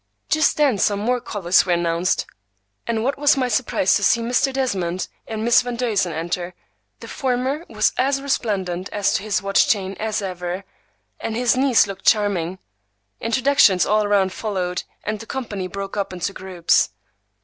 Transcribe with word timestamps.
Just 0.29 0.57
then 0.57 0.79
some 0.79 0.99
more 0.99 1.21
callers 1.21 1.63
were 1.63 1.73
announced, 1.73 2.25
and 2.87 3.03
what 3.03 3.19
was 3.19 3.37
my 3.37 3.47
surprise 3.47 3.93
to 3.93 4.03
see 4.03 4.19
Mr. 4.19 4.51
Desmond 4.51 5.07
and 5.27 5.45
Miss 5.45 5.61
Van 5.61 5.75
Duzen 5.77 6.11
enter. 6.11 6.55
The 7.01 7.07
former 7.07 7.65
was 7.69 7.93
as 7.99 8.19
resplendent 8.19 8.89
as 8.89 9.13
to 9.13 9.21
his 9.21 9.43
watch 9.43 9.67
chain 9.67 9.95
as 9.99 10.19
ever, 10.23 10.65
and 11.19 11.35
his 11.35 11.55
niece 11.55 11.85
looked 11.85 12.03
charming. 12.07 12.57
Introductions 13.19 13.85
all 13.85 14.07
round 14.07 14.33
followed, 14.33 14.81
and 15.03 15.19
the 15.19 15.27
company 15.27 15.67
broke 15.67 15.95
up 15.95 16.11
into 16.11 16.33
groups. 16.33 16.89